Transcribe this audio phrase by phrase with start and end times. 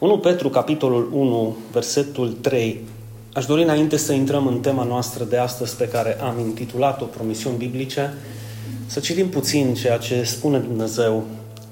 [0.00, 2.80] 1 Petru, capitolul 1, versetul 3.
[3.32, 7.56] Aș dori înainte să intrăm în tema noastră de astăzi pe care am intitulat-o Promisiuni
[7.56, 8.14] Biblice,
[8.86, 11.24] să citim puțin ceea ce spune Dumnezeu.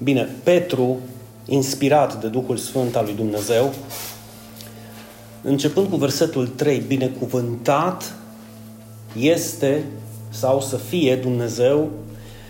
[0.03, 0.97] Bine, Petru,
[1.45, 3.73] inspirat de Duhul Sfânt al lui Dumnezeu,
[5.41, 8.13] începând cu versetul 3, binecuvântat
[9.19, 9.83] este
[10.29, 11.89] sau să fie Dumnezeu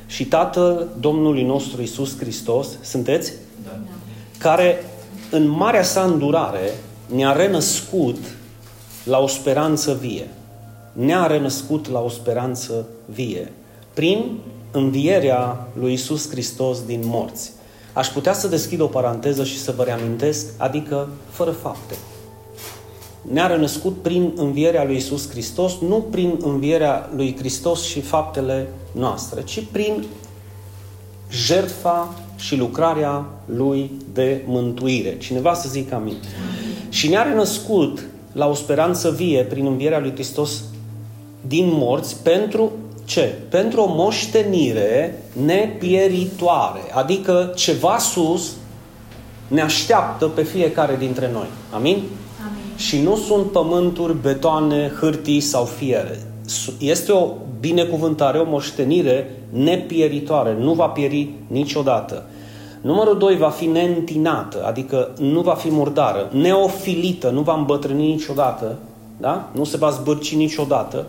[0.08, 3.34] și Tatăl Domnului nostru Isus Hristos, sunteți?
[3.64, 3.80] Da.
[4.38, 4.84] Care
[5.32, 6.74] în marea sa îndurare
[7.06, 8.18] ne-a renăscut
[9.04, 10.28] la o speranță vie.
[10.94, 13.52] Ne-a renăscut la o speranță vie.
[13.94, 14.38] Prin
[14.72, 17.52] învierea lui Isus Hristos din morți.
[17.94, 21.96] Aș putea să deschid o paranteză și să vă reamintesc, adică fără fapte.
[23.22, 29.44] Ne-a renăscut prin învierea lui Isus Hristos, nu prin învierea lui Hristos și faptele noastre,
[29.44, 30.06] ci prin
[31.30, 35.18] jertfa și lucrarea lui de mântuire.
[35.18, 36.18] Cineva să zică amin.
[36.90, 40.64] Și ne-a renăscut la o speranță vie prin învierea lui Hristos
[41.48, 42.72] din morți pentru
[43.06, 43.34] ce?
[43.50, 48.52] Pentru o moștenire nepieritoare, adică ceva sus
[49.48, 51.48] ne așteaptă pe fiecare dintre noi.
[51.74, 51.96] Amin?
[51.96, 52.08] Amin.
[52.76, 56.20] Și nu sunt pământuri, betoane, hârtii sau fiere.
[56.80, 57.28] Este o
[57.60, 62.29] binecuvântare, o moștenire nepieritoare, nu va pieri niciodată.
[62.82, 68.78] Numărul 2 va fi neîntinată, adică nu va fi murdară, neofilită, nu va îmbătrâni niciodată,
[69.18, 69.50] da?
[69.52, 71.06] nu se va zbârci niciodată,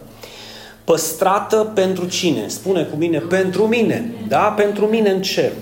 [0.84, 2.48] păstrată pentru cine?
[2.48, 4.54] Spune cu mine, pentru mine, da?
[4.56, 5.52] Pentru mine în cer.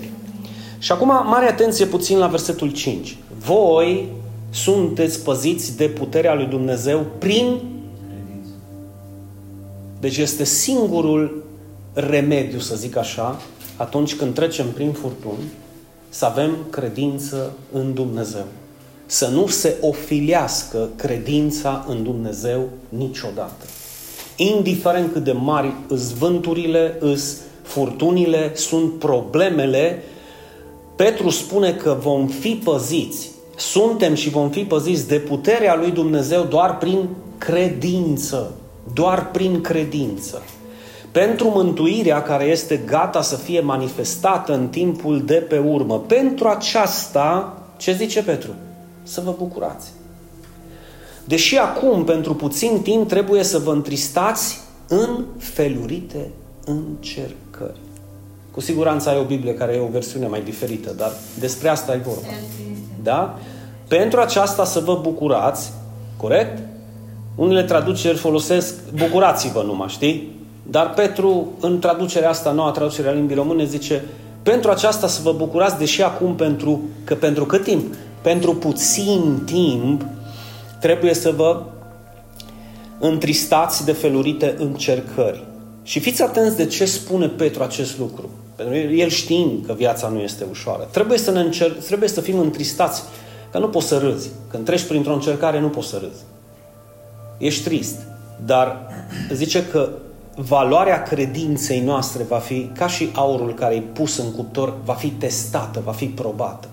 [0.79, 3.17] Și acum, mare atenție puțin la versetul 5.
[3.45, 4.07] Voi
[4.49, 7.59] sunteți păziți de puterea lui Dumnezeu prin
[9.99, 11.43] deci este singurul
[11.93, 13.41] remediu, să zic așa,
[13.77, 15.43] atunci când trecem prin furtuni,
[16.09, 18.45] să avem credință în Dumnezeu.
[19.05, 23.65] Să nu se ofilească credința în Dumnezeu niciodată.
[24.35, 30.03] Indiferent cât de mari îs vânturile, îs furtunile, sunt problemele,
[30.95, 33.31] Petru spune că vom fi păziți.
[33.57, 38.51] Suntem și vom fi păziți de puterea lui Dumnezeu doar prin credință.
[38.93, 40.41] Doar prin credință
[41.11, 45.99] pentru mântuirea care este gata să fie manifestată în timpul de pe urmă.
[45.99, 48.49] Pentru aceasta, ce zice Petru?
[49.03, 49.91] Să vă bucurați.
[51.23, 56.29] Deși acum, pentru puțin timp, trebuie să vă întristați în felurite
[56.65, 57.79] încercări.
[58.51, 62.01] Cu siguranță ai o Biblie care e o versiune mai diferită, dar despre asta e
[62.05, 62.27] vorba.
[63.03, 63.39] Da?
[63.87, 65.71] Pentru aceasta să vă bucurați,
[66.17, 66.59] corect?
[67.35, 70.38] Unele traduceri folosesc bucurați-vă numai, știi?
[70.69, 74.03] Dar Petru, în traducerea asta, noua traducere a limbii române, zice
[74.43, 77.95] pentru aceasta să vă bucurați, deși acum pentru, că pentru cât timp?
[78.21, 80.05] Pentru puțin timp
[80.79, 81.61] trebuie să vă
[82.99, 85.43] întristați de felurite încercări.
[85.83, 88.29] Și fiți atenți de ce spune Petru acest lucru.
[88.55, 90.87] Pentru că el știind că viața nu este ușoară.
[90.91, 93.03] Trebuie să, ne încer- trebuie să fim întristați,
[93.51, 94.29] că nu poți să râzi.
[94.51, 96.23] Când treci printr-o încercare, nu poți să râzi.
[97.37, 97.95] Ești trist.
[98.45, 98.87] Dar
[99.31, 99.89] zice că
[100.47, 105.07] valoarea credinței noastre va fi, ca și aurul care e pus în cuptor, va fi
[105.07, 106.67] testată, va fi probată.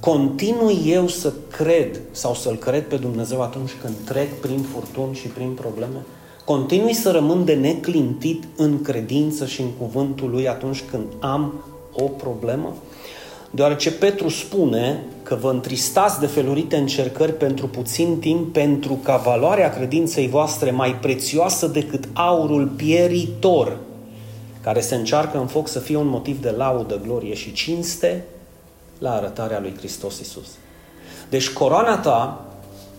[0.00, 5.26] Continui eu să cred sau să-L cred pe Dumnezeu atunci când trec prin furtuni și
[5.26, 6.04] prin probleme?
[6.44, 12.04] Continui să rămân de neclintit în credință și în cuvântul Lui atunci când am o
[12.04, 12.74] problemă?
[13.50, 19.70] Deoarece Petru spune că vă întristați de felurite încercări pentru puțin timp, pentru ca valoarea
[19.70, 23.76] credinței voastre mai prețioasă decât aurul pieritor,
[24.60, 28.24] care se încearcă în foc să fie un motiv de laudă, glorie și cinste
[28.98, 30.48] la arătarea lui Hristos Isus.
[31.28, 32.44] Deci coroana ta,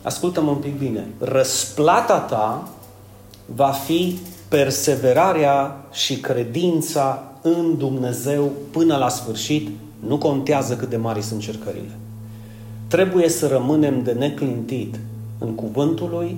[0.01, 2.69] ascultă-mă un pic bine, răsplata ta
[3.45, 9.69] va fi perseverarea și credința în Dumnezeu până la sfârșit,
[10.07, 11.97] nu contează cât de mari sunt încercările.
[12.87, 14.99] Trebuie să rămânem de neclintit
[15.39, 16.37] în cuvântul Lui,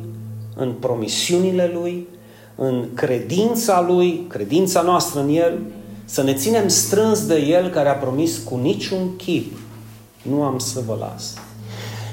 [0.55, 2.07] în promisiunile Lui,
[2.55, 5.59] în credința Lui, credința noastră în El,
[6.05, 9.57] să ne ținem strâns de El care a promis cu niciun chip
[10.21, 11.33] nu am să vă las.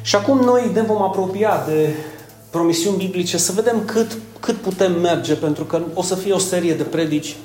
[0.03, 1.95] Și acum noi ne vom apropia de
[2.51, 6.75] promisiuni biblice să vedem cât, cât putem merge, pentru că o să fie o serie
[6.75, 7.37] de predici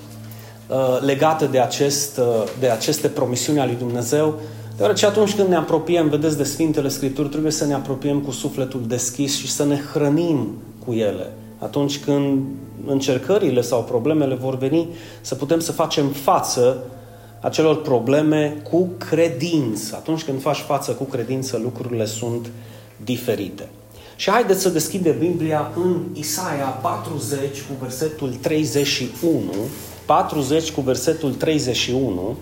[0.67, 4.39] uh, legate de, acest, uh, de aceste promisiuni ale lui Dumnezeu,
[4.77, 8.83] Deoarece atunci când ne apropiem, vedeți, de Sfintele Scripturi, trebuie să ne apropiem cu sufletul
[8.88, 11.31] deschis și să ne hrănim cu ele.
[11.57, 12.44] Atunci când
[12.85, 14.88] încercările sau problemele vor veni,
[15.21, 16.83] să putem să facem față
[17.41, 19.95] acelor probleme cu credință.
[19.95, 22.47] Atunci când faci față cu credință, lucrurile sunt
[23.03, 23.68] diferite.
[24.15, 29.44] Și haideți să deschidem Biblia în Isaia 40 cu versetul 31,
[30.06, 32.36] 40 cu versetul 31,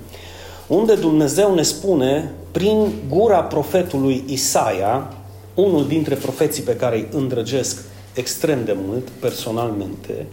[0.68, 5.14] unde Dumnezeu ne spune, prin gura profetului Isaia,
[5.54, 7.82] unul dintre profeții pe care îi îndrăgesc
[8.14, 10.26] extrem de mult, personalmente,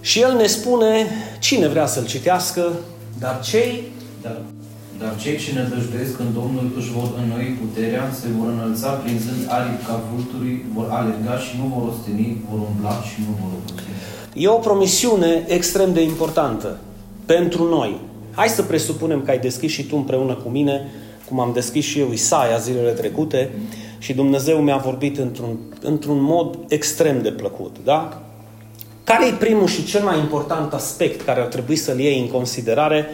[0.00, 1.06] și el ne spune,
[1.40, 2.72] cine vrea să-l citească,
[3.18, 3.82] dar cei...
[4.22, 4.38] Dar,
[4.98, 9.40] dar cei ce ne dăjduiesc în Domnul își vor înnoi puterea, se vor înălța prinzând
[9.48, 13.82] aripi ca vulturii, vor alerga și nu vor osteni, vor umbla și nu vor obosi.
[14.34, 16.78] E o promisiune extrem de importantă
[17.26, 18.00] pentru noi.
[18.34, 20.90] Hai să presupunem că ai deschis și tu împreună cu mine,
[21.28, 23.50] cum am deschis și eu Isaia zilele trecute,
[23.98, 27.76] și Dumnezeu mi-a vorbit într-un, într-un mod extrem de plăcut.
[27.84, 28.22] Da?
[29.04, 33.06] Care e primul și cel mai important aspect care ar trebui să-l iei în considerare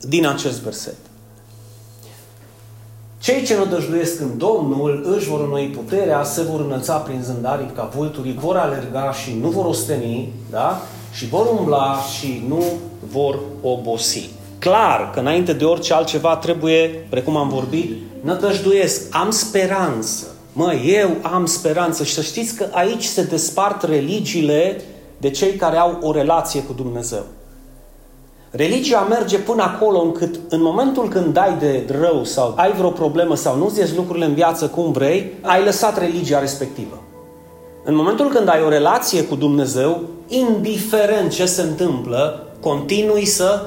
[0.00, 0.96] din acest verset?
[3.20, 7.90] Cei ce nădăjduiesc în Domnul își vor înoi puterea, se vor înălța prin zândaripi ca
[7.96, 10.80] vulturii, vor alerga și nu vor osteni, da?
[11.12, 12.64] și vor umbla și nu
[13.10, 14.30] vor obosi.
[14.58, 20.26] Clar că înainte de orice altceva trebuie, precum am vorbit, nădăjduiesc, am speranță.
[20.52, 24.80] Mă, eu am speranță și să știți că aici se despart religiile
[25.18, 27.24] de cei care au o relație cu Dumnezeu.
[28.50, 33.34] Religia merge până acolo încât în momentul când dai de rău sau ai vreo problemă
[33.36, 37.02] sau nu-ți ies lucrurile în viață cum vrei, ai lăsat religia respectivă.
[37.84, 43.66] În momentul când ai o relație cu Dumnezeu, indiferent ce se întâmplă, continui să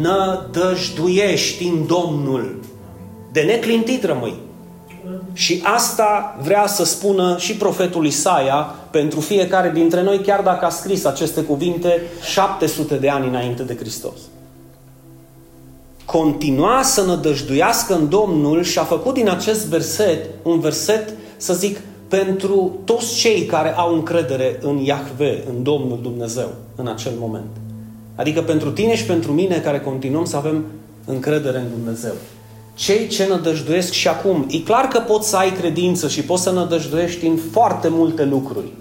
[0.00, 2.60] nădăjduiești în Domnul.
[3.32, 4.36] De neclintit rămâi.
[5.32, 10.68] Și asta vrea să spună și profetul Isaia pentru fiecare dintre noi, chiar dacă a
[10.68, 12.00] scris aceste cuvinte
[12.32, 14.18] 700 de ani înainte de Hristos.
[16.04, 21.80] Continua să nădăjduiască în Domnul și a făcut din acest verset un verset, să zic,
[22.08, 27.50] pentru toți cei care au încredere în Iahve, în Domnul Dumnezeu, în acel moment.
[28.14, 30.64] Adică pentru tine și pentru mine care continuăm să avem
[31.06, 32.12] încredere în Dumnezeu
[32.74, 34.46] cei ce nădăjduiesc și acum.
[34.48, 38.72] E clar că poți să ai credință și poți să nădăjduiești în foarte multe lucruri.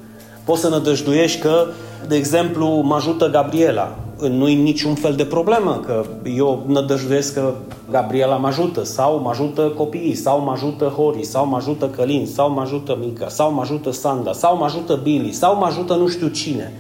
[0.44, 1.66] Poți să nădăjduiești că,
[2.08, 3.96] de exemplu, mă ajută Gabriela.
[4.30, 6.06] Nu-i niciun fel de problemă că
[6.36, 7.54] eu nădăjduiesc că
[7.92, 12.26] Gabriela mă ajută sau mă ajută copiii, sau mă ajută Hori, sau mă ajută Călin,
[12.26, 15.94] sau mă ajută Mica, sau mă ajută Sanda, sau mă ajută Billy, sau mă ajută
[15.94, 16.74] nu știu cine.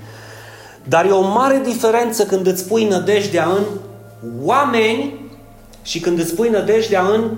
[0.87, 3.63] Dar e o mare diferență când îți pui nădejdea în
[4.43, 5.13] oameni
[5.81, 7.31] și când îți pui nădejdea în,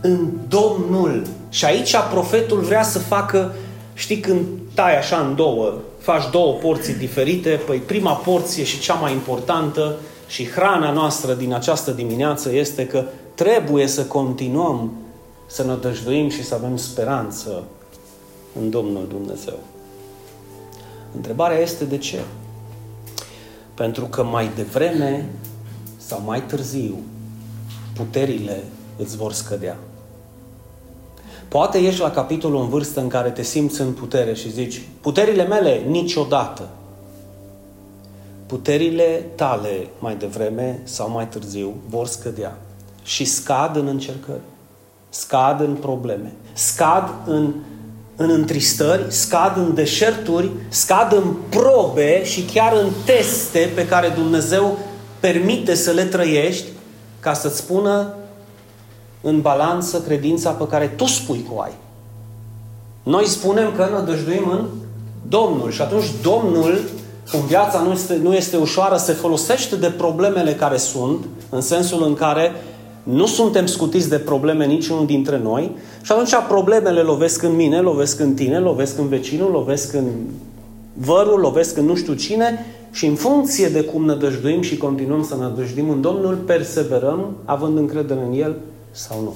[0.00, 1.22] în Domnul.
[1.48, 3.54] Și aici profetul vrea să facă,
[3.94, 4.40] știi, când
[4.74, 9.96] tai așa în două, faci două porții diferite, păi prima porție și cea mai importantă
[10.26, 13.04] și hrana noastră din această dimineață este că
[13.34, 14.92] trebuie să continuăm
[15.46, 17.64] să nădăjduim și să avem speranță
[18.60, 19.58] în Domnul Dumnezeu.
[21.14, 22.20] Întrebarea este de ce?
[23.74, 25.30] Pentru că mai devreme
[25.96, 26.98] sau mai târziu
[27.94, 28.64] puterile
[28.96, 29.76] îți vor scădea.
[31.54, 35.44] Poate ești la capitolul în vârstă în care te simți în putere și zici, puterile
[35.44, 36.68] mele niciodată.
[38.46, 42.58] Puterile tale mai devreme sau mai târziu vor scădea
[43.02, 44.40] și scad în încercări,
[45.08, 47.54] scad în probleme, scad în,
[48.16, 54.78] în întristări, scad în deșerturi, scad în probe și chiar în teste pe care Dumnezeu
[55.20, 56.66] permite să le trăiești
[57.20, 58.14] ca să-ți spună
[59.24, 61.72] în balanță credința pe care tu spui că o ai.
[63.02, 64.64] Noi spunem că nădăjduim în
[65.28, 66.78] Domnul și atunci Domnul,
[67.30, 72.02] cum viața nu este, nu este ușoară, se folosește de problemele care sunt, în sensul
[72.02, 72.52] în care
[73.02, 78.20] nu suntem scutiți de probleme niciunul dintre noi și atunci problemele lovesc în mine, lovesc
[78.20, 80.06] în tine, lovesc în vecinul, lovesc în
[80.92, 85.24] vărul, lovesc în nu știu cine și în funcție de cum ne dăjduim și continuăm
[85.24, 88.56] să ne dăjduim în Domnul, perseverăm având încredere în El
[88.94, 89.34] sau nu.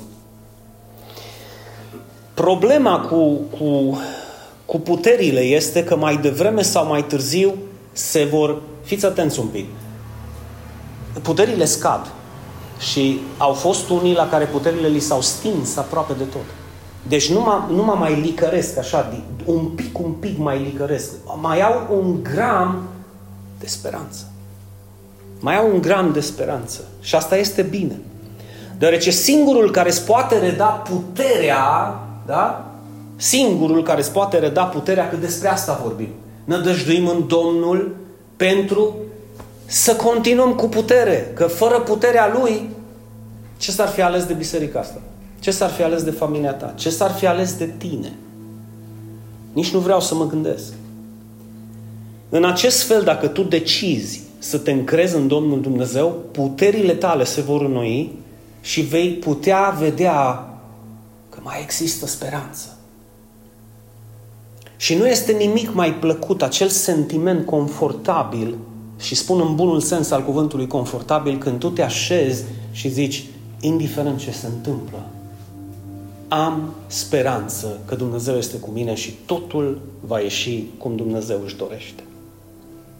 [2.35, 3.99] Problema cu, cu,
[4.65, 7.55] cu puterile este că mai devreme sau mai târziu
[7.93, 8.62] se vor...
[8.83, 9.67] Fiți atenți un pic.
[11.23, 12.12] Puterile scad.
[12.79, 16.45] Și au fost unii la care puterile li s-au stins aproape de tot.
[17.09, 21.11] Deci nu mă, nu mă mai licăresc așa, un pic, un pic mai licăresc.
[21.41, 22.88] Mai au un gram
[23.59, 24.33] de speranță.
[25.41, 26.81] Mai au un gram de speranță.
[27.00, 28.00] Și asta este bine.
[28.78, 32.73] Deoarece singurul care îți poate reda puterea, da?
[33.16, 36.08] Singurul care îți poate reda puterea, că despre asta vorbim.
[36.44, 37.97] Nădăjduim în Domnul
[38.37, 38.94] pentru
[39.66, 42.68] să continuăm cu putere, că fără puterea Lui,
[43.56, 45.00] ce s-ar fi ales de biserica asta?
[45.40, 46.73] Ce s-ar fi ales de familia ta?
[46.76, 48.12] Ce s-ar fi ales de tine?
[49.52, 50.73] Nici nu vreau să mă gândesc.
[52.28, 57.40] În acest fel, dacă tu decizi să te încrezi în Domnul Dumnezeu, puterile tale se
[57.40, 58.18] vor înnoi
[58.61, 60.49] și vei putea vedea
[61.29, 62.77] că mai există speranță.
[64.77, 68.55] Și nu este nimic mai plăcut acel sentiment confortabil
[69.00, 73.25] și spun în bunul sens al cuvântului confortabil când tu te așezi și zici,
[73.61, 75.07] indiferent ce se întâmplă,
[76.29, 82.03] am speranță că Dumnezeu este cu mine și totul va ieși cum Dumnezeu își dorește.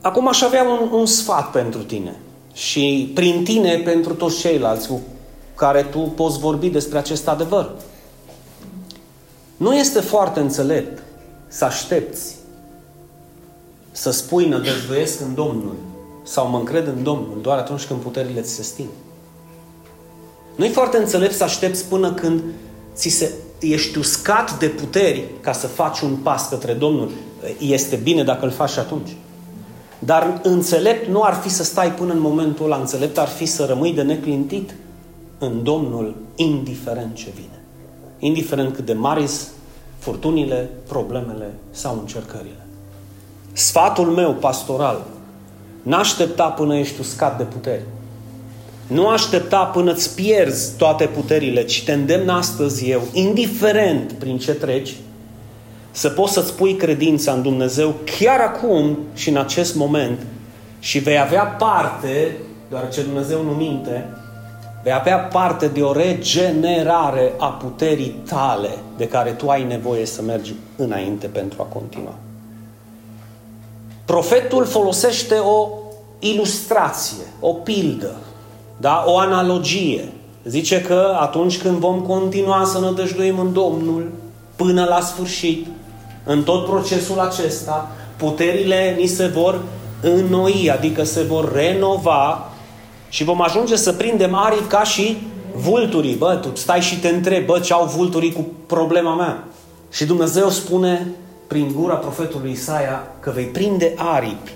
[0.01, 2.17] Acum aș avea un, un sfat pentru tine
[2.53, 5.01] și prin tine pentru toți ceilalți cu
[5.59, 7.71] care tu poți vorbi despre acest adevăr.
[9.57, 11.03] Nu este foarte înțelept
[11.49, 12.37] să aștepți
[13.91, 15.75] să spui nădăjduiesc în Domnul
[16.25, 18.89] sau mă încred în Domnul doar atunci când puterile ți se sting.
[20.57, 22.43] Nu e foarte înțelept să aștepți până când
[22.95, 27.11] ți se, ești uscat de puteri ca să faci un pas către Domnul.
[27.59, 29.17] Este bine dacă îl faci atunci.
[29.99, 33.65] Dar înțelept nu ar fi să stai până în momentul ăla, înțelept ar fi să
[33.65, 34.71] rămâi de neclintit
[35.39, 37.63] în Domnul, indiferent ce vine.
[38.19, 39.31] Indiferent cât de mari
[39.99, 42.67] furtunile, problemele sau încercările.
[43.53, 45.07] Sfatul meu pastoral,
[45.83, 47.83] n-aștepta până ești uscat de puteri.
[48.87, 54.53] Nu aștepta până îți pierzi toate puterile, ci te îndemn astăzi eu, indiferent prin ce
[54.53, 54.97] treci,
[55.91, 60.19] să poți să-ți pui credința în Dumnezeu chiar acum și în acest moment
[60.79, 62.37] și vei avea parte,
[62.69, 64.07] deoarece Dumnezeu nu minte,
[64.83, 70.23] vei avea parte de o regenerare a puterii tale de care tu ai nevoie să
[70.23, 72.15] mergi înainte pentru a continua.
[74.05, 75.69] Profetul folosește o
[76.19, 78.17] ilustrație, o pildă,
[78.77, 79.05] da?
[79.07, 80.13] o analogie.
[80.45, 84.11] Zice că atunci când vom continua să ne dăjduim în Domnul
[84.57, 85.67] până la sfârșit,
[86.25, 89.63] în tot procesul acesta, puterile ni se vor
[90.01, 92.48] înnoi, adică se vor renova
[93.09, 95.17] și vom ajunge să prindem aripi ca și
[95.55, 96.15] vulturii.
[96.15, 99.45] Bă, tu stai și te întrebi, bă, ce au vulturii cu problema mea?
[99.91, 101.07] Și Dumnezeu spune
[101.47, 104.53] prin gura profetului Isaia că vei prinde aripi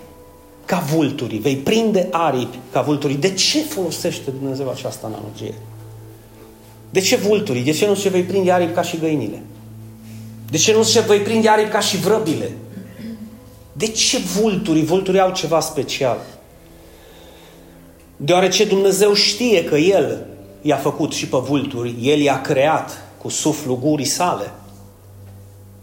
[0.65, 3.17] ca vulturii, vei prinde aripi ca vulturii.
[3.17, 5.55] De ce folosește Dumnezeu această analogie?
[6.91, 7.63] De ce vulturii?
[7.63, 9.43] De ce nu se vei prinde aripi ca și găinile?
[10.51, 12.53] De ce nu se vei prinde aripi ca și vrăbile?
[13.73, 14.85] De ce vulturii?
[14.85, 16.19] Vulturii au ceva special.
[18.25, 20.27] Deoarece Dumnezeu știe că El
[20.61, 24.51] i-a făcut și pe vulturi, El i-a creat cu suflul gurii sale.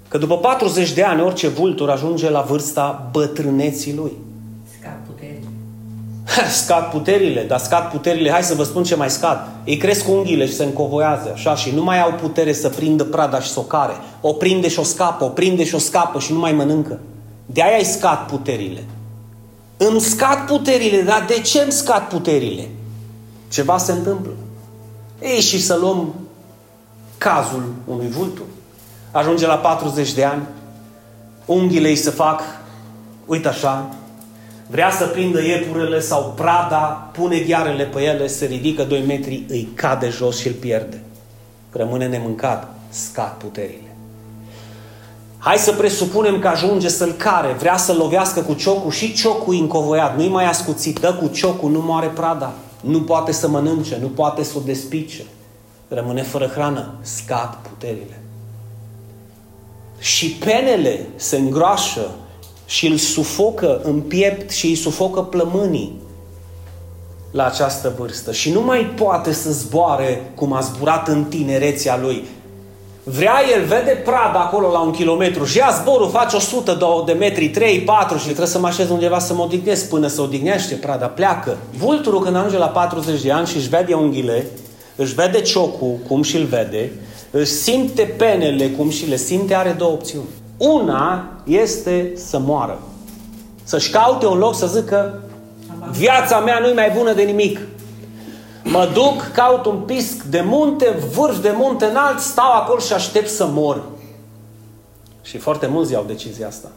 [0.08, 4.12] Că după 40 de ani orice vultur ajunge la vârsta bătrâneții lui.
[4.79, 5.48] Scad puterile.
[6.63, 9.48] scad puterile, dar scad puterile, hai să vă spun ce mai scad.
[9.63, 13.39] Ei cresc unghiile și se încovoiază, așa, și nu mai au putere să prindă prada
[13.39, 13.93] și să o care.
[14.22, 17.00] O prinde și o scapă, o prinde și o scapă și nu mai mănâncă.
[17.46, 18.84] De aia îi scad puterile.
[19.81, 22.67] Îmi scad puterile, dar de ce îmi scad puterile?
[23.50, 24.31] Ceva se întâmplă.
[25.21, 26.13] Ei, și să luăm
[27.17, 28.45] cazul unui vultur.
[29.12, 30.41] Ajunge la 40 de ani,
[31.45, 32.41] unghiile îi se fac,
[33.25, 33.95] uite așa,
[34.67, 39.69] vrea să prindă iepurele sau prada, pune ghearele pe ele, se ridică 2 metri, îi
[39.74, 41.01] cade jos și îl pierde.
[41.71, 43.88] Rămâne nemâncat, scad puterile.
[45.41, 50.17] Hai să presupunem că ajunge să-l care, vrea să-l lovească cu ciocul și ciocul încovoiat,
[50.17, 54.43] nu-i mai ascuțit, dă cu ciocul, nu moare prada, nu poate să mănânce, nu poate
[54.43, 55.24] să o despice,
[55.88, 58.22] rămâne fără hrană, scad puterile.
[60.00, 62.10] Și penele se îngroașă
[62.65, 66.01] și îl sufocă în piept și îi sufocă plămânii
[67.31, 68.31] la această vârstă.
[68.31, 72.24] Și nu mai poate să zboare cum a zburat în tinerețea lui.
[73.12, 77.50] Vrea el, vede prada acolo la un kilometru și ia zborul, face 100 de metri,
[77.50, 81.06] 3, 4 și trebuie să mă așez undeva să mă odihnesc până să odihnește prada,
[81.06, 81.58] pleacă.
[81.78, 84.46] Vulturul când ajunge la 40 de ani și își vede unghiile,
[84.96, 86.92] își vede ciocul cum și-l vede,
[87.32, 90.28] își simte penele cum și le simte, are două opțiuni.
[90.58, 92.80] Una este să moară.
[93.63, 95.24] Să-și caute un loc să zică
[95.92, 97.60] viața mea nu-i mai bună de nimic.
[98.72, 103.30] Mă duc, caut un pisc de munte, vârf de munte înalt, stau acolo și aștept
[103.30, 103.84] să mor.
[105.22, 106.68] Și foarte mulți iau decizia asta.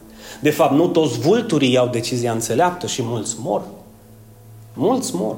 [0.41, 3.61] De fapt, nu toți vulturii iau decizia înțeleaptă și mulți mor.
[4.73, 5.35] Mulți mor.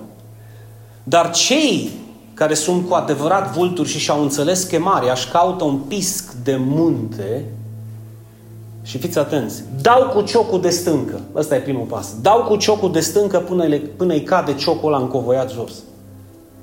[1.04, 1.92] Dar cei
[2.34, 7.46] care sunt cu adevărat vulturi și și-au înțeles chemarea, își caută un pisc de munte,
[8.84, 11.22] și fiți atenți, dau cu ciocul de stâncă.
[11.36, 12.16] Ăsta e primul pas.
[12.22, 15.74] Dau cu ciocul de stâncă până, le, până îi cade ciocul ăla încovoiat jos.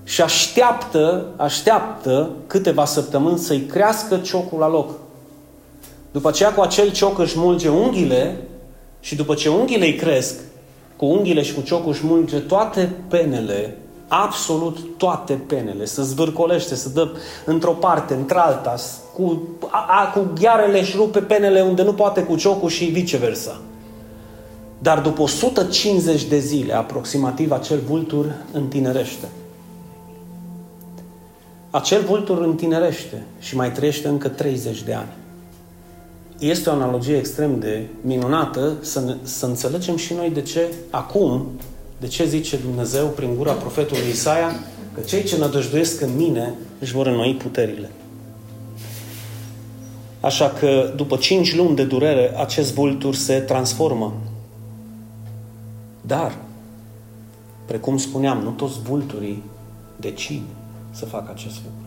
[0.04, 4.90] Și așteaptă, așteaptă câteva săptămâni să-i crească ciocul la loc.
[6.12, 8.36] După aceea cu acel cioc își mulge unghiile
[9.00, 10.34] și după ce unghiile îi cresc,
[10.96, 13.76] cu unghiile și cu ciocul își mulge toate penele,
[14.08, 17.10] absolut toate penele, să zvârcolește, să dă
[17.44, 18.74] într-o parte, într-alta,
[19.14, 23.60] cu, a, a, cu ghearele își rupe penele unde nu poate cu ciocul și viceversa.
[24.78, 29.28] Dar după 150 de zile, aproximativ, acel vultur întinerește.
[31.74, 35.08] Acel vultur întinerește și mai trăiește încă 30 de ani
[36.38, 41.46] este o analogie extrem de minunată să, ne, să înțelegem și noi de ce acum,
[42.00, 44.54] de ce zice Dumnezeu prin gura profetului Isaia,
[44.94, 47.90] că cei ce nădăjduiesc în mine își vor înnoi puterile.
[50.20, 54.14] Așa că după cinci luni de durere, acest vultur se transformă.
[56.00, 56.38] Dar,
[57.66, 59.42] precum spuneam, nu toți vulturii
[59.96, 60.42] decid
[60.92, 61.86] să facă acest lucru.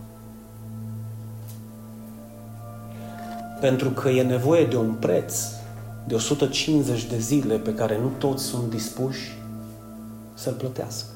[3.60, 5.36] Pentru că e nevoie de un preț
[6.08, 9.38] de 150 de zile pe care nu toți sunt dispuși
[10.34, 11.08] să-l plătească.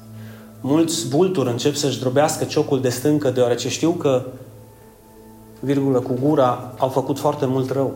[0.60, 4.22] Mulți vulturi încep să-și drobească ciocul de stâncă deoarece știu că,
[5.60, 7.94] virgulă, cu gura au făcut foarte mult rău.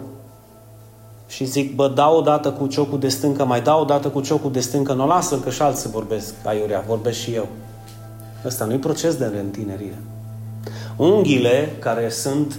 [1.26, 4.20] Și zic, bă, dau o dată cu ciocul de stâncă, mai dau o dată cu
[4.20, 7.48] ciocul de stâncă, nu lasă că și alții vorbesc aiurea, vorbesc și eu.
[8.44, 9.98] Ăsta nu-i proces de reîntinerire.
[10.96, 12.58] Unghiile care sunt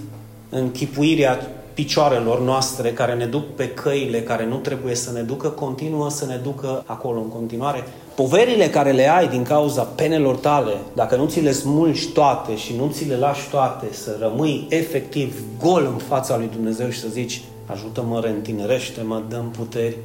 [0.50, 1.40] închipuirea
[1.74, 6.26] picioarelor noastre care ne duc pe căile care nu trebuie să ne ducă, continuă să
[6.26, 7.84] ne ducă acolo în continuare.
[8.16, 12.76] Poverile care le ai din cauza penelor tale, dacă nu ți le smulgi toate și
[12.76, 17.08] nu ți le lași toate, să rămâi efectiv gol în fața lui Dumnezeu și să
[17.12, 19.98] zici, ajută-mă, reîntinerește-mă, dăm puteri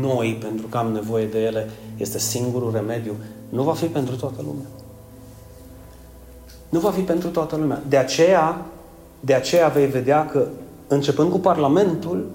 [0.00, 3.12] noi pentru că am nevoie de ele, este singurul remediu.
[3.48, 4.79] Nu va fi pentru toată lumea.
[6.70, 7.82] Nu va fi pentru toată lumea.
[7.88, 8.66] De aceea,
[9.20, 10.46] de aceea vei vedea că
[10.88, 12.26] începând cu Parlamentul,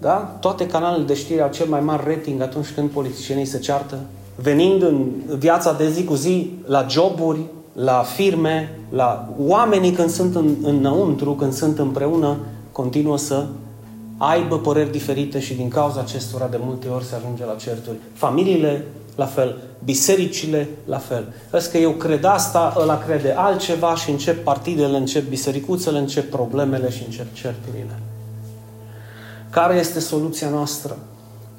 [0.00, 0.36] da?
[0.40, 3.98] toate canalele de știri au cel mai mare rating atunci când politicienii se ceartă,
[4.34, 5.06] venind în
[5.38, 7.40] viața de zi cu zi la joburi,
[7.72, 12.36] la firme, la oamenii când sunt în, înăuntru, când sunt împreună,
[12.72, 13.46] continuă să
[14.16, 17.96] aibă păreri diferite și din cauza acestora de multe ori se ajunge la certuri.
[18.12, 18.84] Familiile,
[19.16, 19.56] la fel.
[19.84, 21.32] Bisericile, la fel.
[21.50, 26.90] Vezi că eu cred asta, ăla crede altceva și încep partidele, încep bisericuțele, încep problemele
[26.90, 27.98] și încep certurile.
[29.50, 30.96] Care este soluția noastră?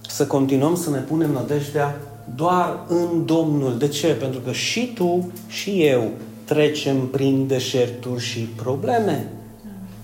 [0.07, 1.95] Să continuăm să ne punem nădejdea
[2.35, 3.77] doar în Domnul.
[3.77, 4.07] De ce?
[4.07, 6.09] Pentru că și tu și eu
[6.45, 9.27] trecem prin deșerturi și probleme.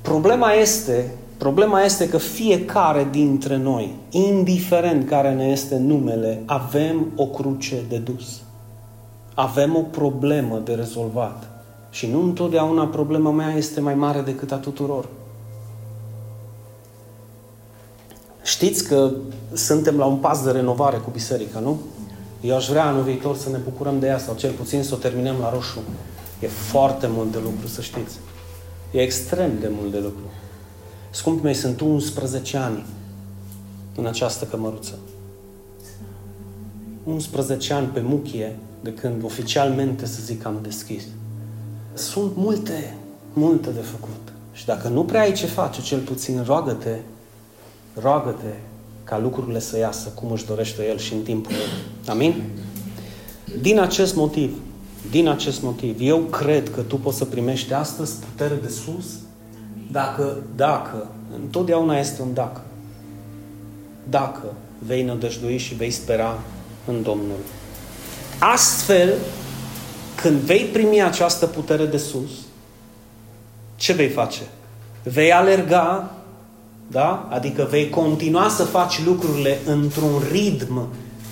[0.01, 7.25] Problema este Problema este că fiecare dintre noi, indiferent care ne este numele, avem o
[7.25, 8.41] cruce de dus.
[9.33, 11.49] Avem o problemă de rezolvat.
[11.89, 15.07] Și nu întotdeauna problema mea este mai mare decât a tuturor.
[18.43, 19.11] Știți că
[19.53, 21.79] suntem la un pas de renovare cu biserica, nu?
[22.41, 24.97] Eu aș vrea anul viitor să ne bucurăm de ea sau cel puțin să o
[24.97, 25.79] terminăm la roșu.
[26.39, 28.15] E foarte mult de lucru, să știți.
[28.91, 30.23] E extrem de mult de lucru.
[31.11, 32.85] Scumpii mei, sunt 11 ani
[33.95, 34.97] în această cămăruță.
[37.03, 41.03] 11 ani pe muchie de când oficialmente, să zic, am deschis.
[41.93, 42.95] Sunt multe,
[43.33, 44.33] multe de făcut.
[44.53, 46.95] Și dacă nu prea ai ce face, cel puțin roagă-te,
[47.93, 48.53] roagă-te
[49.03, 52.11] ca lucrurile să iasă cum își dorește El și în timpul lui.
[52.13, 52.43] Amin?
[53.61, 54.57] Din acest motiv,
[55.11, 59.05] din acest motiv, eu cred că tu poți să primești astăzi putere de sus
[59.91, 62.61] dacă, dacă, întotdeauna este un dacă.
[64.09, 66.39] Dacă vei nădăjdui și vei spera
[66.85, 67.39] în Domnul.
[68.39, 69.13] Astfel,
[70.15, 72.29] când vei primi această putere de sus,
[73.75, 74.41] ce vei face?
[75.03, 76.11] Vei alerga,
[76.87, 77.27] da?
[77.31, 80.87] Adică vei continua să faci lucrurile într-un ritm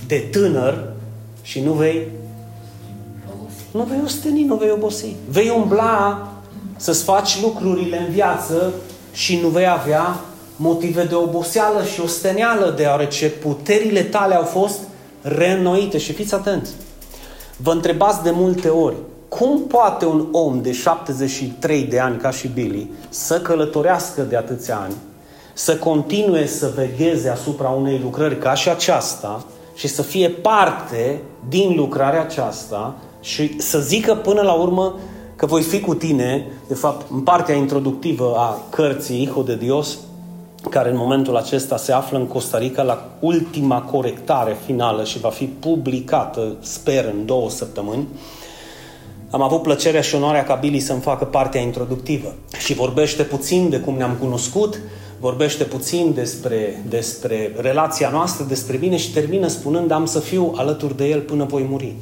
[0.07, 0.93] de tânăr
[1.41, 2.07] și nu vei
[3.71, 5.15] nu vei osteni, nu vei obosi.
[5.29, 6.29] Vei umbla
[6.75, 8.73] să-ți faci lucrurile în viață
[9.13, 10.19] și nu vei avea
[10.55, 14.79] motive de oboseală și ostenială, deoarece puterile tale au fost
[15.21, 15.97] reînnoite.
[15.97, 16.71] Și fiți atenți!
[17.57, 18.95] Vă întrebați de multe ori,
[19.27, 24.79] cum poate un om de 73 de ani ca și Billy să călătorească de atâția
[24.83, 24.93] ani,
[25.53, 31.75] să continue să vegheze asupra unei lucrări ca și aceasta și să fie parte din
[31.75, 34.95] lucrarea aceasta și să zică până la urmă
[35.35, 39.97] că voi fi cu tine, de fapt, în partea introductivă a cărții Hijo de Dios,
[40.69, 45.29] care în momentul acesta se află în Costa Rica la ultima corectare finală și va
[45.29, 48.07] fi publicată, sper, în două săptămâni.
[49.29, 53.79] Am avut plăcerea și onoarea ca Billy să-mi facă partea introductivă și vorbește puțin de
[53.79, 54.79] cum ne-am cunoscut,
[55.19, 60.97] vorbește puțin despre, despre relația noastră, despre mine și termină spunând am să fiu alături
[60.97, 61.95] de el până voi muri.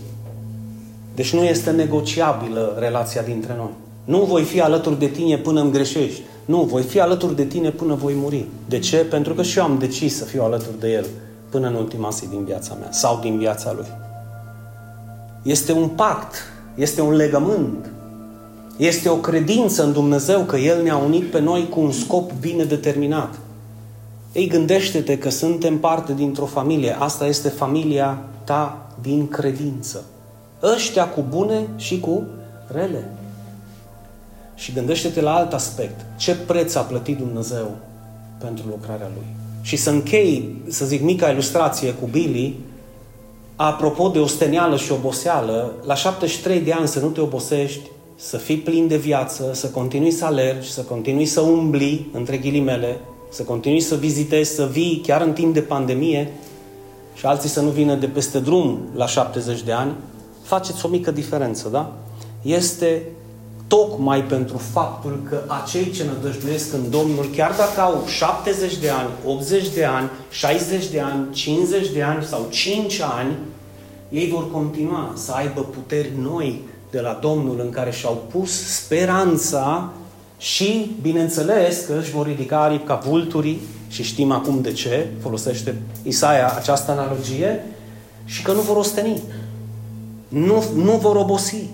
[1.15, 3.71] Deci nu este negociabilă relația dintre noi.
[4.05, 6.21] Nu voi fi alături de tine până îmi greșești.
[6.45, 8.45] Nu, voi fi alături de tine până voi muri.
[8.67, 8.97] De ce?
[8.97, 11.05] Pentru că și eu am decis să fiu alături de El
[11.49, 13.87] până în ultima zi din viața mea sau din viața Lui.
[15.43, 16.35] Este un pact,
[16.75, 17.91] este un legământ,
[18.77, 22.63] este o credință în Dumnezeu că El ne-a unit pe noi cu un scop bine
[22.63, 23.39] determinat.
[24.31, 26.95] Ei, gândește-te că suntem parte dintr-o familie.
[26.99, 30.03] Asta este familia ta din credință.
[30.63, 32.23] Ăștia cu bune și cu
[32.67, 33.09] rele.
[34.55, 36.05] Și gândește-te la alt aspect.
[36.17, 37.71] Ce preț a plătit Dumnezeu
[38.37, 39.25] pentru lucrarea Lui?
[39.61, 42.55] Și să închei, să zic, mica ilustrație cu Billy,
[43.55, 48.57] apropo de ostenială și oboseală, la 73 de ani să nu te obosești, să fii
[48.57, 52.99] plin de viață, să continui să alergi, să continui să umbli, între ghilimele,
[53.31, 56.31] să continui să vizitezi, să vii chiar în timp de pandemie
[57.13, 59.91] și alții să nu vină de peste drum la 70 de ani,
[60.43, 61.93] faceți o mică diferență, da?
[62.41, 63.01] Este
[63.67, 69.09] tocmai pentru faptul că acei ce nădăjduiesc în Domnul, chiar dacă au 70 de ani,
[69.25, 73.31] 80 de ani, 60 de ani, 50 de ani sau 5 ani,
[74.09, 79.89] ei vor continua să aibă puteri noi de la Domnul în care și-au pus speranța
[80.37, 85.75] și, bineînțeles, că își vor ridica aripi ca vulturii și știm acum de ce folosește
[86.03, 87.65] Isaia această analogie
[88.25, 89.21] și că nu vor osteni.
[90.33, 91.69] Nu, nu vor obosi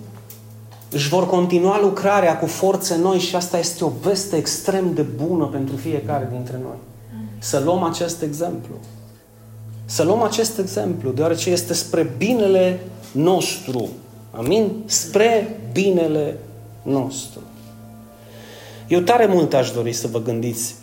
[0.91, 5.45] își vor continua lucrarea cu forțe noi și asta este o veste extrem de bună
[5.45, 6.77] pentru fiecare dintre noi.
[7.39, 8.75] Să luăm acest exemplu.
[9.85, 12.79] Să luăm acest exemplu, deoarece este spre binele
[13.11, 13.89] nostru.
[14.31, 14.71] Amin?
[14.85, 16.37] Spre binele
[16.81, 17.39] nostru.
[18.87, 20.75] Eu tare mult aș dori să vă gândiți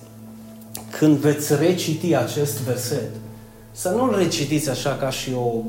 [0.99, 3.11] când veți reciti acest verset,
[3.73, 5.62] să nu-l recitiți așa ca și o,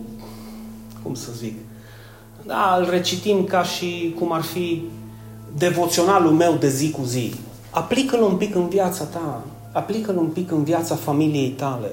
[1.04, 1.54] cum să zic,
[2.48, 4.84] da, îl recitim ca și cum ar fi
[5.58, 7.34] devoționalul meu de zi cu zi.
[7.70, 11.92] Aplică-l un pic în viața ta, aplică-l un pic în viața familiei tale.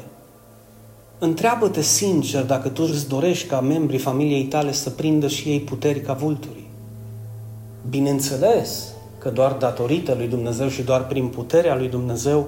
[1.18, 6.00] Întreabă-te sincer dacă tu îți dorești ca membrii familiei tale să prindă și ei puteri
[6.00, 6.68] ca vulturii.
[7.90, 12.46] Bineînțeles că doar datorită lui Dumnezeu și doar prin puterea lui Dumnezeu,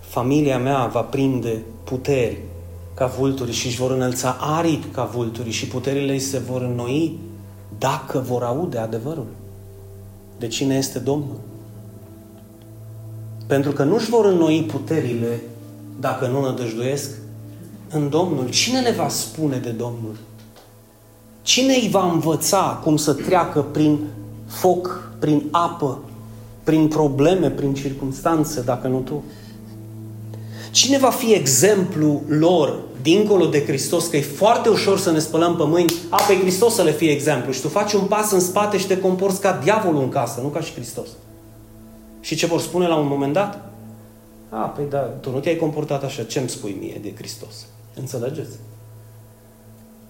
[0.00, 2.38] familia mea va prinde puteri
[2.94, 7.18] ca vulturii și își vor înălța aripi ca vulturii și puterile îi se vor înnoi
[7.78, 9.26] dacă vor aude adevărul
[10.38, 11.36] de cine este Domnul.
[13.46, 15.40] Pentru că nu-și vor înnoi puterile
[16.00, 17.10] dacă nu nădăjduiesc
[17.90, 18.50] în Domnul.
[18.50, 20.16] Cine le va spune de Domnul?
[21.42, 23.98] Cine îi va învăța cum să treacă prin
[24.46, 25.98] foc, prin apă,
[26.64, 29.22] prin probleme, prin circunstanțe, dacă nu tu?
[30.70, 35.56] Cine va fi exemplu lor dincolo de Hristos, că e foarte ușor să ne spălăm
[35.56, 38.40] pe mâini, a, pe Hristos să le fie exemplu și tu faci un pas în
[38.40, 41.08] spate și te comporți ca diavolul în casă, nu ca și Hristos.
[42.20, 43.70] Și ce vor spune la un moment dat?
[44.48, 47.66] A, păi da, tu nu te-ai comportat așa, ce-mi spui mie de Hristos?
[47.94, 48.56] Înțelegeți?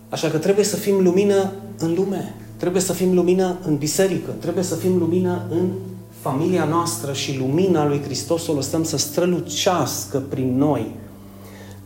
[0.09, 4.65] Așa că trebuie să fim lumină în lume, trebuie să fim lumină în biserică, trebuie
[4.65, 5.71] să fim lumină în
[6.21, 10.87] familia noastră și lumina lui Hristos o lăsăm să strălucească prin noi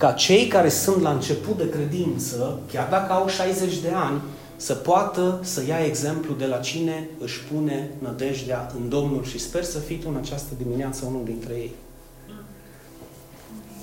[0.02, 4.20] ca cei care sunt la început de credință, chiar dacă au 60 de ani,
[4.56, 9.64] să poată să ia exemplu de la cine își pune nădejdea în Domnul și sper
[9.64, 11.70] să fii tu în această dimineață unul dintre ei.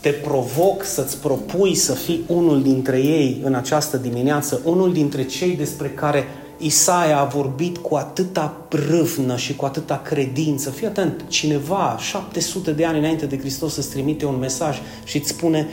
[0.02, 5.56] Te provoc să-ți propui să fii unul dintre ei în această dimineață, unul dintre cei
[5.56, 6.28] despre care
[6.60, 10.70] Isaia a vorbit cu atâta prâvnă și cu atâta credință.
[10.70, 15.30] Fii atent, cineva 700 de ani înainte de Hristos să-ți trimite un mesaj și îți
[15.30, 15.68] spune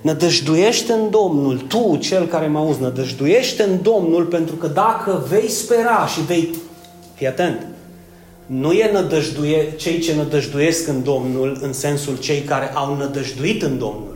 [0.00, 5.48] Nădăjduiește în Domnul, tu, cel care mă auzi, nădăjduiește în Domnul, pentru că dacă vei
[5.48, 6.54] spera și vei...
[7.14, 7.66] Fii atent!
[8.46, 13.78] Nu e nădăjduie, cei ce nădăjduiesc în Domnul în sensul cei care au nădăjduit în
[13.78, 14.09] Domnul.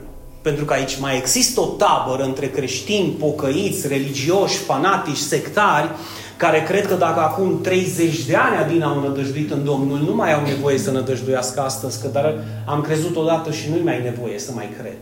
[0.45, 5.91] Pentru că aici mai există o tabără între creștini, pocăiți, religioși, fanatici, sectari,
[6.37, 10.35] care cred că dacă acum 30 de ani Adina au nădăjduit în Domnul, nu mai
[10.35, 12.35] au nevoie să nădăjduiască astăzi, că dar
[12.67, 14.97] am crezut odată și nu-i mai nevoie să mai cred.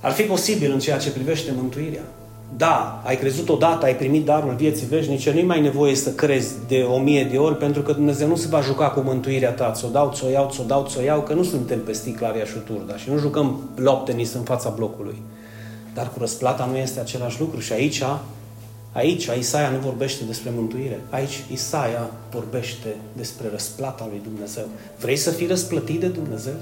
[0.00, 2.02] Ar fi posibil în ceea ce privește mântuirea.
[2.56, 6.82] Da, ai crezut odată, ai primit darul vieții veșnice, nu-i mai nevoie să crezi de
[6.82, 9.70] o mie de ori, pentru că Dumnezeu nu se va juca cu mântuirea ta.
[9.70, 12.96] Ți-o dau, ți-o iau, ți-o dau, ți-o iau, că nu suntem pe sticlaria și turda
[12.96, 15.22] și nu jucăm lop tenis în fața blocului.
[15.94, 18.02] Dar cu răsplata nu este același lucru și aici,
[18.92, 21.00] aici Isaia nu vorbește despre mântuire.
[21.10, 24.64] Aici Isaia vorbește despre răsplata lui Dumnezeu.
[25.00, 26.54] Vrei să fii răsplătit de Dumnezeu?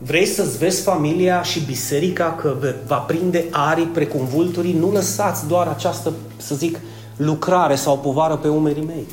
[0.00, 2.56] Vrei să-ți vezi familia și biserica că
[2.86, 4.72] va prinde arii precum vulturii?
[4.72, 6.80] Nu lăsați doar această, să zic,
[7.16, 9.06] lucrare sau povară pe umerii mei.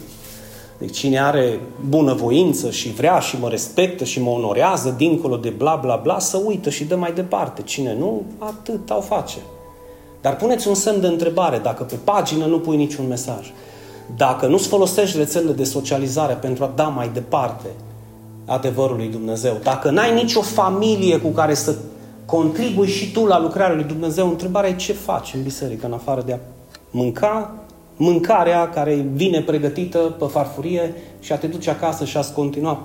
[0.78, 5.76] Deci cine are bunăvoință și vrea și mă respectă și mă onorează dincolo de bla
[5.76, 7.62] bla bla, să uită și dă mai departe.
[7.62, 9.38] Cine nu, atât au face.
[10.22, 13.52] Dar puneți un semn de întrebare dacă pe pagină nu pui niciun mesaj.
[14.18, 17.68] Dacă nu-ți folosești rețelele de socializare pentru a da mai departe
[18.46, 21.76] adevărul lui Dumnezeu, dacă n-ai nicio familie cu care să
[22.26, 26.22] contribui și tu la lucrarea lui Dumnezeu, întrebarea e ce faci în biserică, în afară
[26.26, 26.38] de a
[26.92, 27.66] mânca
[27.98, 32.80] mâncarea care vine pregătită pe farfurie și a te duce acasă și a-ți continua,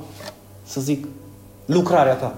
[0.62, 1.06] să zic,
[1.64, 2.34] lucrarea ta.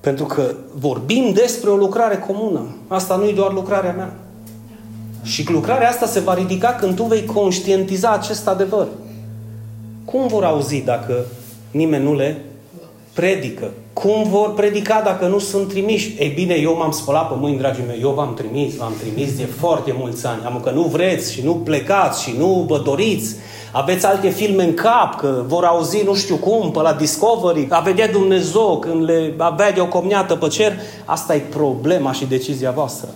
[0.00, 2.76] Pentru că vorbim despre o lucrare comună.
[2.88, 4.16] Asta nu e doar lucrarea mea.
[5.22, 8.86] Și lucrarea asta se va ridica când tu vei conștientiza acest adevăr.
[10.04, 11.24] Cum vor auzi dacă
[11.74, 12.40] nimeni nu le
[13.12, 13.70] predică.
[13.92, 16.14] Cum vor predica dacă nu sunt trimiși?
[16.18, 19.44] Ei bine, eu m-am spălat pe mâini, dragii mei, eu v-am trimis, v-am trimis de
[19.44, 20.42] foarte mulți ani.
[20.44, 23.36] Am că nu vreți și nu plecați și nu vă doriți.
[23.72, 27.80] Aveți alte filme în cap, că vor auzi nu știu cum, pe la Discovery, a
[27.80, 30.72] vedea Dumnezeu când le avea de o comniată pe cer.
[31.04, 33.08] Asta e problema și decizia voastră.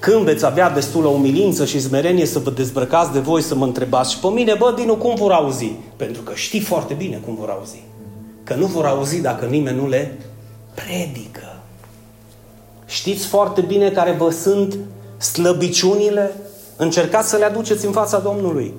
[0.00, 4.12] Când veți avea destulă umilință și zmerenie să vă dezbrăcați de voi, să mă întrebați
[4.12, 5.72] și pe mine, bă, Dinu, cum vor auzi?
[5.96, 7.82] Pentru că știi foarte bine cum vor auzi.
[8.44, 10.18] Că nu vor auzi dacă nimeni nu le
[10.74, 11.60] predică.
[12.86, 14.78] Știți foarte bine care vă sunt
[15.18, 16.32] slăbiciunile?
[16.76, 18.74] Încercați să le aduceți în fața Domnului.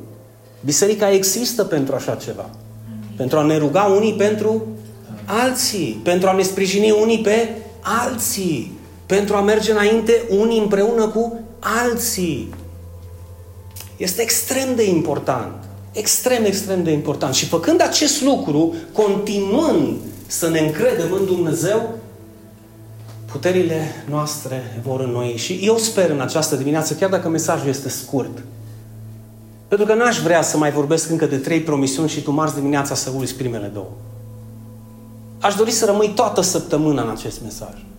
[0.66, 2.50] Biserica există pentru așa ceva.
[3.16, 4.66] Pentru a ne ruga unii pentru
[5.26, 6.00] alții.
[6.04, 7.50] Pentru a ne sprijini unii pe
[7.82, 8.80] alții
[9.16, 12.54] pentru a merge înainte unii împreună cu alții.
[13.98, 15.64] Este extrem de important.
[15.92, 17.34] Extrem, extrem de important.
[17.34, 19.98] Și făcând acest lucru, continuând
[20.28, 21.90] să ne încredem în Dumnezeu,
[23.32, 25.34] puterile noastre vor înnoi.
[25.38, 28.44] Și eu sper în această dimineață, chiar dacă mesajul este scurt,
[29.68, 32.96] pentru că n-aș vrea să mai vorbesc încă de trei promisiuni și tu marți dimineața
[32.96, 33.92] să uiți primele două.
[35.40, 37.90] Aș dori să rămâi toată săptămâna în acest mesaj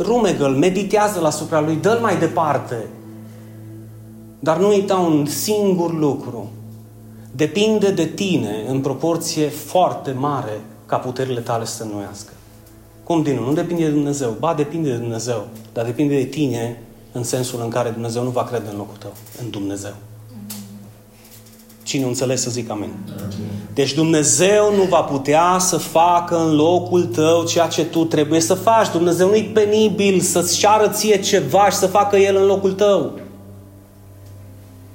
[0.00, 2.86] rumegă-l, meditează asupra lui, dă-l mai departe.
[4.38, 6.50] Dar nu uita un singur lucru.
[7.36, 12.32] Depinde de tine în proporție foarte mare ca puterile tale să se înnoiască.
[13.04, 13.44] Cum din nou?
[13.44, 14.36] Nu depinde de Dumnezeu.
[14.38, 15.46] Ba, depinde de Dumnezeu.
[15.72, 16.82] Dar depinde de tine
[17.12, 19.12] în sensul în care Dumnezeu nu va crede în locul tău.
[19.42, 19.94] În Dumnezeu.
[21.90, 22.90] Cine înțeles să zic amin.
[23.74, 28.54] Deci Dumnezeu nu va putea să facă în locul tău ceea ce tu trebuie să
[28.54, 28.90] faci.
[28.90, 33.18] Dumnezeu nu-i penibil să-ți ceară ție ceva și să facă El în locul tău.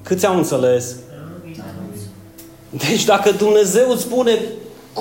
[0.02, 0.96] Câți au înțeles?
[2.70, 4.40] Deci dacă Dumnezeu îți spune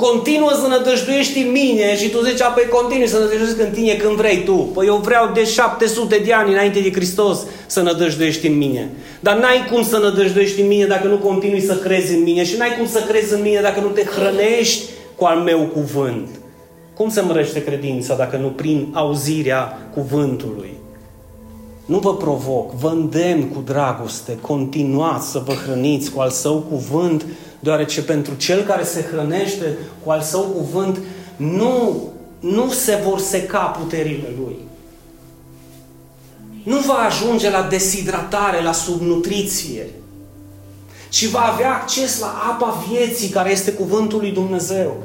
[0.03, 4.17] continuă să nădăjduiești în mine și tu zici, apoi continui să nădăjduiești în tine când
[4.17, 4.53] vrei tu.
[4.53, 8.91] Păi eu vreau de 700 de ani înainte de Hristos să nădăjduiești în mine.
[9.21, 12.57] Dar n-ai cum să nădăjduiești în mine dacă nu continui să crezi în mine și
[12.57, 14.85] n-ai cum să crezi în mine dacă nu te hrănești
[15.17, 16.29] cu al meu cuvânt.
[16.95, 20.73] Cum se mărește credința dacă nu prin auzirea cuvântului?
[21.85, 27.25] Nu vă provoc, vă îndemn cu dragoste, continuați să vă hrăniți cu al său cuvânt
[27.65, 30.99] deoarece pentru cel care se hrănește cu al său cuvânt,
[31.37, 32.03] nu,
[32.41, 34.57] nu se vor seca puterile lui.
[36.63, 39.87] Nu va ajunge la deshidratare, la subnutriție,
[41.09, 45.03] ci va avea acces la apa vieții care este cuvântul lui Dumnezeu.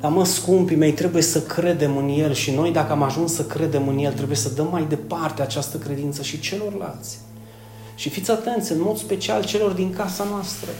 [0.00, 3.42] Dar mă, scumpii mei, trebuie să credem în El și noi, dacă am ajuns să
[3.42, 7.18] credem în El, trebuie să dăm mai departe această credință și celorlalți.
[7.94, 10.70] Și fiți atenți, în mod special celor din casa noastră.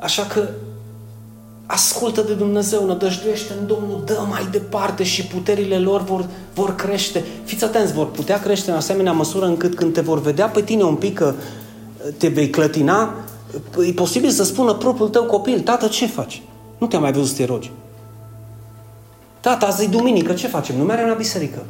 [0.00, 0.48] Așa că
[1.66, 7.24] ascultă de Dumnezeu, nădăjduiește în Domnul, dă mai departe și puterile lor vor, vor crește.
[7.44, 10.82] Fiți atenți, vor putea crește în asemenea măsură încât când te vor vedea pe tine
[10.82, 11.34] un pic că
[12.16, 13.14] te vei clătina,
[13.86, 16.42] e posibil să spună propriul tău copil, tată, ce faci?
[16.78, 17.70] Nu te-am mai văzut să te rogi.
[19.40, 20.76] Tata, azi e duminică, ce facem?
[20.76, 21.64] Nu mergem la biserică.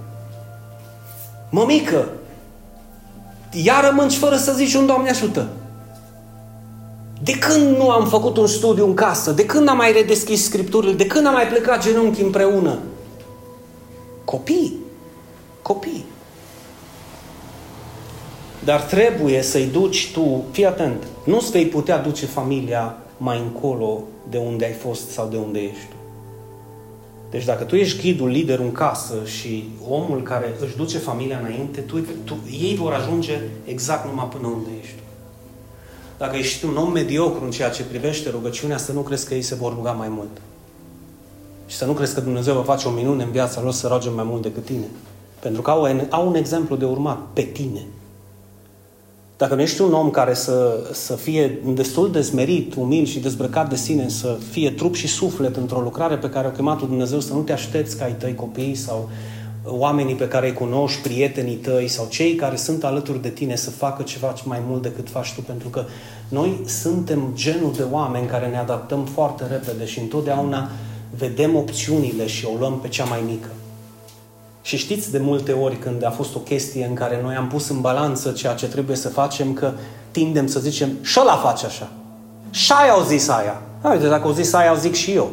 [1.50, 2.08] Mămică,
[3.52, 5.48] iară mânci fără să zici un Doamne ajută.
[7.22, 9.33] De când nu am făcut un studiu în casă?
[9.33, 10.92] De când am mai redeschis scripturile?
[10.92, 12.78] De când am mai plecat genunchi împreună?
[14.24, 14.74] Copii.
[15.62, 16.04] Copii.
[18.64, 24.38] Dar trebuie să-i duci tu, fii atent, nu-ți vei putea duce familia mai încolo de
[24.38, 25.96] unde ai fost sau de unde ești tu.
[27.30, 31.80] Deci dacă tu ești ghidul, liderul în casă și omul care își duce familia înainte,
[31.80, 35.02] tu, tu, ei vor ajunge exact numai până unde ești tu.
[36.20, 39.42] Dacă ești un om mediocru în ceea ce privește rugăciunea, să nu crezi că ei
[39.42, 40.40] se vor ruga mai mult.
[41.66, 44.09] Și să nu crezi că Dumnezeu va face o minune în viața lor să roage
[44.09, 44.87] mai mult decât tine.
[45.38, 47.87] Pentru că au, au un exemplu de urmat pe tine.
[49.37, 53.68] Dacă nu ești un om care să, să fie destul de smerit, umil și dezbrăcat
[53.68, 57.33] de sine, să fie trup și suflet într-o lucrare pe care o chemat Dumnezeu, să
[57.33, 59.09] nu te aștepți ca ai tăi copii sau
[59.64, 63.70] oamenii pe care îi cunoști, prietenii tăi sau cei care sunt alături de tine să
[63.70, 65.85] facă ceva mai mult decât faci tu, pentru că
[66.29, 70.68] noi suntem genul de oameni care ne adaptăm foarte repede și întotdeauna
[71.18, 73.49] vedem opțiunile și o luăm pe cea mai mică.
[74.62, 77.68] Și știți de multe ori când a fost o chestie în care noi am pus
[77.68, 79.73] în balanță ceea ce trebuie să facem, că
[80.11, 81.88] tindem să zicem, și ăla face așa.
[82.51, 83.62] Și aia au zis aia.
[83.90, 85.31] Uite, dacă au zis aia, au zic și eu.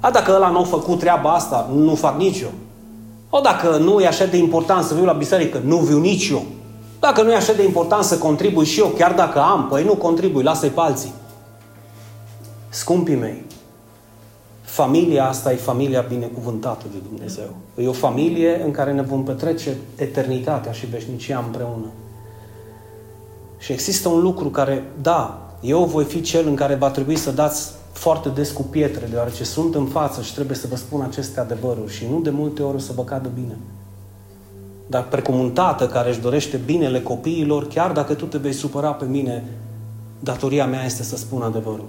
[0.00, 2.50] A, dacă ăla nu a făcut treaba asta, nu fac nici eu.
[3.30, 6.44] O, dacă nu e așa de important să viu la biserică, nu viu nici eu.
[7.00, 9.94] Dacă nu e așa de important să contribui și eu, chiar dacă am, păi nu
[9.94, 11.12] contribui, lasă-i pe alții.
[12.68, 13.44] Scumpii mei,
[14.70, 17.54] Familia asta e familia binecuvântată de Dumnezeu.
[17.76, 21.86] E o familie în care ne vom petrece eternitatea și veșnicia împreună.
[23.58, 27.30] Și există un lucru care, da, eu voi fi cel în care va trebui să
[27.30, 31.40] dați foarte des cu pietre, deoarece sunt în față și trebuie să vă spun aceste
[31.40, 33.56] adevăruri și nu de multe ori o să vă cadă bine.
[34.86, 38.92] Dar precum un tată care își dorește binele copiilor, chiar dacă tu te vei supăra
[38.92, 39.44] pe mine,
[40.20, 41.88] datoria mea este să spun adevărul.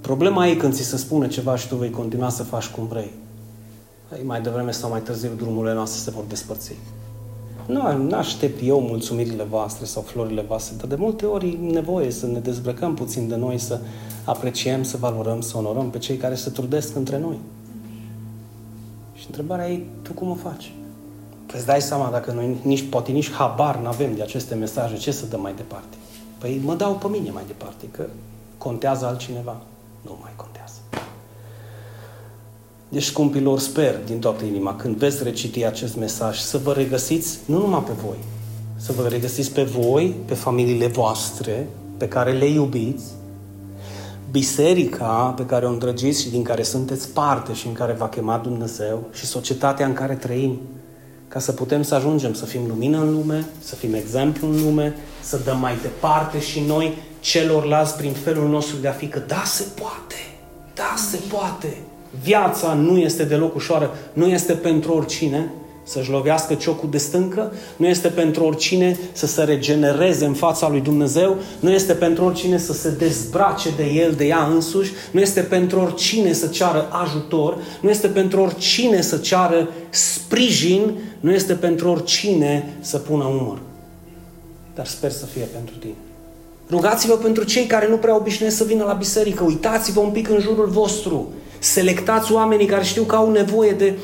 [0.00, 3.10] Problema e când ți se spune ceva și tu vei continua să faci cum vrei.
[4.18, 6.72] Ei, mai devreme sau mai târziu drumurile noastre se vor despărți.
[7.66, 12.10] Nu, nu aștept eu mulțumirile voastre sau florile voastre, dar de multe ori e nevoie
[12.10, 13.78] să ne dezbrăcăm puțin de noi, să
[14.28, 17.38] apreciem, să valorăm, să onorăm pe cei care se trudesc între noi.
[19.14, 20.72] Și întrebarea e, tu cum o faci?
[21.46, 25.10] Că îți dai seama dacă noi nici, poate nici habar n-avem de aceste mesaje, ce
[25.10, 25.96] să dăm mai departe?
[26.38, 28.06] Păi mă dau pe mine mai departe, că
[28.58, 29.56] contează altcineva
[30.02, 30.74] nu mai contează.
[32.88, 37.58] Deci, scumpilor, sper din toată inima, când veți reciti acest mesaj, să vă regăsiți nu
[37.58, 38.18] numai pe voi,
[38.76, 43.04] să vă regăsiți pe voi, pe familiile voastre, pe care le iubiți,
[44.30, 48.42] biserica pe care o îndrăgiți și din care sunteți parte și în care v-a chemat
[48.42, 50.60] Dumnezeu și societatea în care trăim,
[51.28, 54.96] ca să putem să ajungem să fim lumină în lume, să fim exemplu în lume,
[55.20, 59.42] să dăm mai departe și noi celorlalți prin felul nostru de a fi că da,
[59.44, 60.14] se poate,
[60.74, 61.76] da, se poate.
[62.22, 65.50] Viața nu este deloc ușoară, nu este pentru oricine
[65.88, 70.80] să-și lovească ciocul de stâncă, nu este pentru oricine să se regenereze în fața lui
[70.80, 75.40] Dumnezeu, nu este pentru oricine să se dezbrace de el, de ea însuși, nu este
[75.40, 81.90] pentru oricine să ceară ajutor, nu este pentru oricine să ceară sprijin, nu este pentru
[81.90, 83.58] oricine să pună umăr.
[84.74, 85.94] Dar sper să fie pentru tine.
[86.70, 89.44] Rugați-vă pentru cei care nu prea obișnuiesc să vină la biserică.
[89.44, 91.28] Uitați-vă un pic în jurul vostru.
[91.58, 93.94] Selectați oamenii care știu că au nevoie de,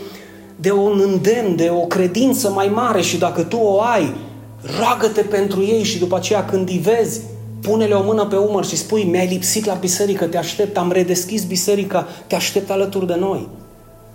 [0.56, 4.14] de un îndemn, de o credință mai mare și dacă tu o ai,
[4.78, 7.20] roagă-te pentru ei și după aceea când îi vezi,
[7.62, 11.44] pune-le o mână pe umăr și spui, mi-ai lipsit la biserică, te aștept, am redeschis
[11.44, 13.48] biserica, te aștept alături de noi.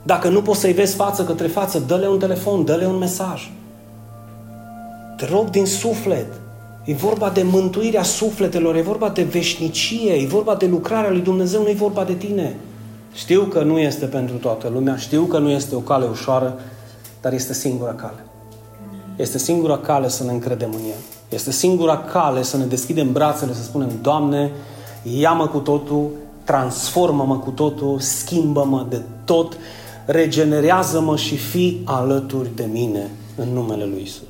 [0.03, 3.51] Dacă nu poți să-i vezi față către față, dă-le un telefon, dă-le un mesaj.
[5.17, 6.27] Te rog din suflet,
[6.89, 11.61] E vorba de mântuirea sufletelor, e vorba de veșnicie, e vorba de lucrarea lui Dumnezeu,
[11.61, 12.55] nu e vorba de tine.
[13.13, 16.59] Știu că nu este pentru toată lumea, știu că nu este o cale ușoară,
[17.21, 18.25] dar este singura cale.
[19.15, 20.99] Este singura cale să ne încredem în El.
[21.29, 24.51] Este singura cale să ne deschidem brațele, să spunem, Doamne,
[25.03, 26.09] ia-mă cu totul,
[26.43, 29.57] transformă-mă cu totul, schimbă-mă de tot,
[30.05, 34.28] regenerează-mă și fi alături de mine în numele Lui Isus.